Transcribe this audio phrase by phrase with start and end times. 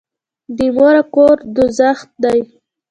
[0.55, 2.39] بي موره کور دوږخ دی.